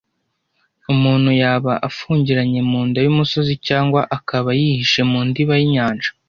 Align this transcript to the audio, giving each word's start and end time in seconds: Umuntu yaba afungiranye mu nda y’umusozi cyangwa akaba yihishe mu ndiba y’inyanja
Umuntu 0.93 1.29
yaba 1.41 1.71
afungiranye 1.87 2.59
mu 2.69 2.79
nda 2.87 2.99
y’umusozi 3.05 3.53
cyangwa 3.67 4.01
akaba 4.17 4.49
yihishe 4.59 5.01
mu 5.11 5.19
ndiba 5.27 5.53
y’inyanja 5.59 6.09